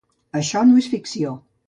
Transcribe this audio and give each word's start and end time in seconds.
Això 0.39 0.63
no 0.69 0.79
és 0.83 0.89
ficció. 0.95 1.35